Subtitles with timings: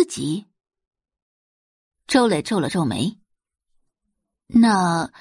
[0.00, 0.46] 自己。
[2.06, 3.20] 周磊皱了皱眉。
[4.46, 5.12] 那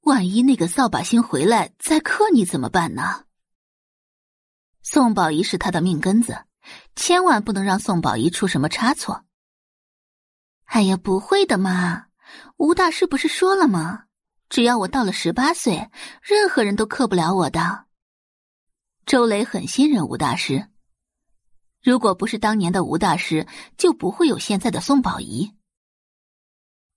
[0.00, 3.26] 万一那个扫把星回来再克你怎么办呢？
[4.82, 6.46] 宋宝仪是他的命根子，
[6.96, 9.24] 千万不能让宋宝仪出什么差错。
[10.64, 12.06] 哎呀，不会的嘛！
[12.56, 14.06] 吴大师不是说了吗？
[14.48, 15.88] 只要我到了十八岁，
[16.20, 17.84] 任何人都克不了我的。
[19.06, 20.73] 周磊很信任吴大师。
[21.84, 23.46] 如果不是当年的吴大师，
[23.76, 25.52] 就不会有现在的宋宝仪。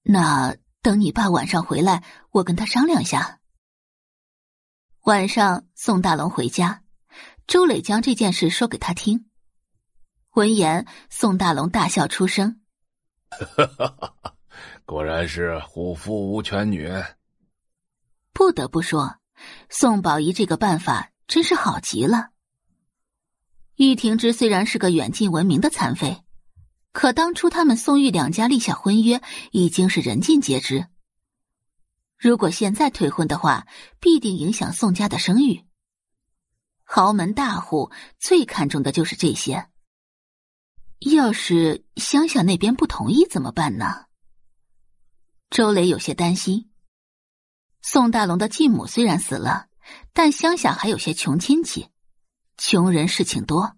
[0.02, 3.42] 那等你爸晚上回来，我跟他商量一下。
[5.02, 6.84] 晚上，宋大龙回家，
[7.48, 9.30] 周磊将这件事说给他听。
[10.36, 12.62] 闻言，宋大龙大笑出声
[14.86, 16.90] ：“果然是虎父无犬女。”
[18.32, 19.18] 不得不说，
[19.70, 22.30] 宋宝仪这个办法真是好极了。
[23.78, 26.24] 玉婷之虽然是个远近闻名的残废。
[26.92, 30.88] 可当初他们宋玉两家立下婚约，已经是人尽皆知。
[32.18, 33.68] 如果现在退婚的话，
[34.00, 35.64] 必定影响宋家的声誉。
[36.84, 39.68] 豪门大户最看重的就是这些。
[40.98, 44.06] 要是乡下那边不同意怎么办呢？
[45.52, 46.72] 周雷有些担心。
[47.84, 49.68] 宋大龙的继母虽然死了，
[50.14, 51.90] 但乡下还有些穷亲戚，
[52.58, 53.78] 穷人事情多。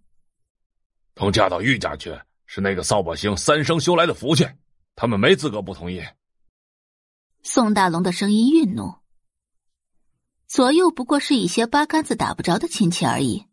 [1.13, 2.19] 等嫁到玉家去。
[2.52, 4.44] 是那个扫把星三生修来的福气，
[4.95, 6.03] 他们没资格不同意。
[7.44, 8.95] 宋大龙的声音愠怒。
[10.47, 13.45] 左右不过是一些八竿子打不着的亲戚而已，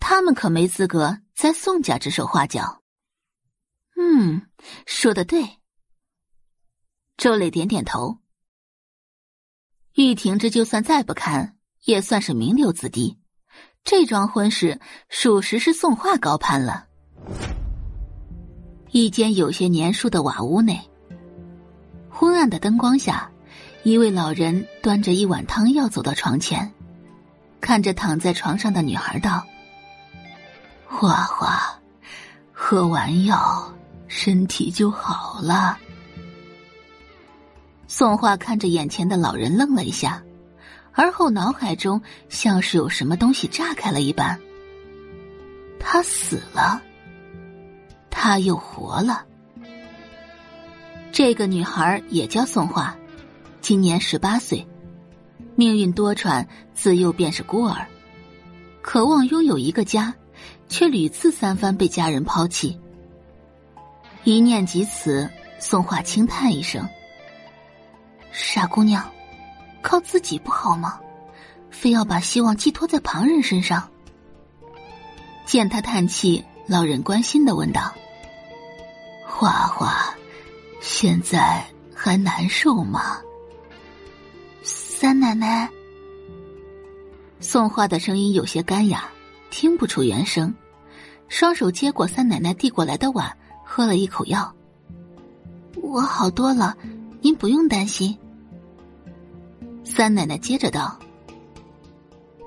[0.00, 2.82] 他们可没资格在宋家指手画脚。
[3.94, 4.50] 嗯，
[4.84, 5.60] 说的对。
[7.16, 8.18] 周磊点点头。
[9.94, 13.19] 玉婷这就算再不堪，也算是名流子弟，
[13.84, 14.78] 这桩婚事
[15.08, 16.86] 属实是宋画高攀了。
[18.90, 20.80] 一间有些年数的瓦屋内，
[22.08, 23.30] 昏暗的灯光下，
[23.82, 26.72] 一位老人端着一碗汤药走到床前，
[27.60, 29.44] 看着躺在床上的女孩道
[30.86, 31.60] ：“花花，
[32.52, 33.72] 喝完药，
[34.08, 35.78] 身体就好了。”
[37.86, 40.22] 宋画看着眼前的老人，愣了一下，
[40.92, 44.38] 而后脑海中像是有什么东西炸开了一般，
[45.78, 46.82] 他死了。
[48.10, 49.24] 他又活了。
[51.10, 52.94] 这个女孩也叫宋画，
[53.60, 54.66] 今年十八岁，
[55.56, 57.86] 命运多舛，自幼便是孤儿，
[58.82, 60.12] 渴望拥有一个家，
[60.68, 62.78] 却屡次三番被家人抛弃。
[64.24, 66.86] 一念及此，宋画轻叹一声
[68.32, 69.10] ：“傻姑娘，
[69.90, 71.00] 靠自己不好吗？
[71.68, 73.88] 非要把希望寄托在旁人身上？”
[75.44, 76.44] 见他叹气。
[76.68, 77.92] 老人关心的问道
[79.26, 80.14] ：“花花，
[80.80, 83.18] 现在还难受吗？”
[84.62, 85.68] 三奶奶，
[87.40, 89.10] 宋画的声音有些干哑，
[89.50, 90.54] 听不出原声，
[91.26, 94.54] 双手接过三奶奶递过来的碗，喝了一口药。
[95.82, 96.76] 我好多了，
[97.20, 98.16] 您不用担心。
[100.00, 100.98] 三奶奶接着道：“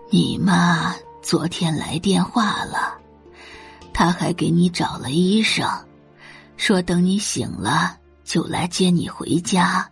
[0.09, 2.99] 你妈昨天来电话了。”
[3.93, 5.69] 她还给你找了医生，
[6.57, 9.87] 说等你醒了就来接你回家。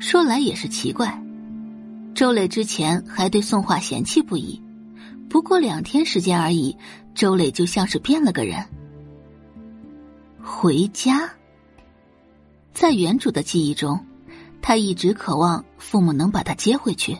[0.00, 1.22] 说来也是奇怪，
[2.14, 4.62] 周磊之前还对宋画嫌弃不已，
[5.28, 6.74] 不过两天时间而已，
[7.14, 8.66] 周磊就像是变了个人。
[10.42, 11.28] 回家，
[12.72, 14.02] 在原主的记忆中，
[14.66, 17.18] 他一直渴望父母能把他接回去。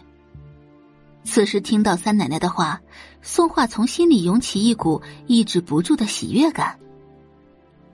[1.25, 2.81] 此时听到三奶奶的话，
[3.21, 6.79] 宋画从心里涌起一股抑制不住的喜悦感。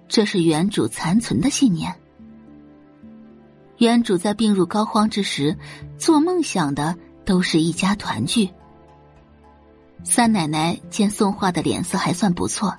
[0.06, 1.92] 这是原主残存的信念。
[3.78, 5.58] 原主在病入膏肓之时，
[5.98, 8.48] 做梦想的都是一家团聚。
[10.04, 12.76] 三奶奶见宋画的脸色还算不错，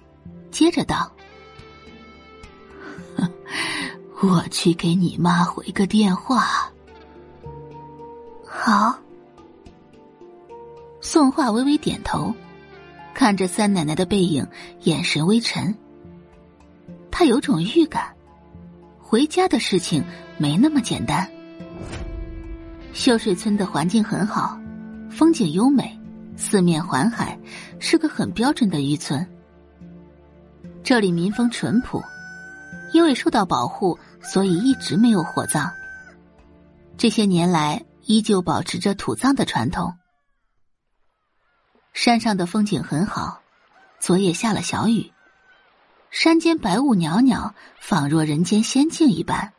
[0.51, 1.11] 接着道
[4.21, 6.71] ：“我去给你妈回个电话。”
[8.45, 8.97] 好。
[11.03, 12.33] 宋画微微点头，
[13.13, 14.45] 看着三奶奶的背影，
[14.81, 15.75] 眼神微沉。
[17.09, 18.15] 他有种预感，
[18.99, 20.03] 回家的事情
[20.37, 21.27] 没那么简单。
[22.93, 24.59] 秀水村的环境很好，
[25.09, 25.99] 风景优美，
[26.37, 27.37] 四面环海，
[27.79, 29.27] 是个很标准的渔村。
[30.83, 32.01] 这里民风淳朴，
[32.93, 35.71] 因为受到保护，所以一直没有火葬。
[36.97, 39.95] 这些年来，依旧保持着土葬的传统。
[41.93, 43.41] 山上的风景很好，
[43.99, 45.11] 昨夜下了小雨。
[46.09, 49.53] 山间白雾袅袅，仿若人间仙境一般。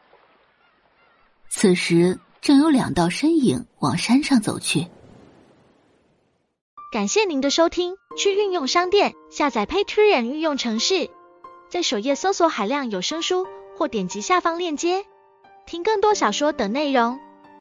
[1.49, 4.89] 此时，正有两道身影往山上走去。
[6.93, 11.11] 感谢您的收听，去运用商店下载 Patreon 运用城市，
[11.71, 15.05] 在首页搜索海量有声书，或点击下方链接
[15.67, 17.19] 听更多小说等内容。